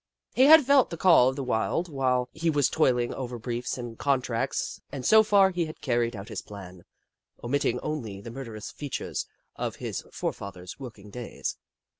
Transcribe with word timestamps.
He 0.33 0.45
had 0.45 0.65
felt 0.65 0.89
the 0.89 0.97
call 0.97 1.29
of 1.29 1.35
the 1.35 1.43
wild 1.43 1.87
while 1.87 2.27
he 2.33 2.49
was 2.49 2.69
toiling 2.71 3.13
over 3.13 3.37
briefs 3.37 3.77
and 3.77 3.99
contracts, 3.99 4.81
and 4.91 5.05
so 5.05 5.21
far 5.21 5.51
he 5.51 5.67
had 5.67 5.79
carried 5.79 6.15
out 6.15 6.29
his 6.29 6.41
plan, 6.41 6.85
omit 7.43 7.61
ting 7.61 7.79
only 7.81 8.19
the 8.19 8.31
murderous 8.31 8.71
features 8.71 9.27
of 9.57 9.75
his 9.75 10.03
fore 10.11 10.33
fathers' 10.33 10.79
working 10.79 11.11
days. 11.11 11.55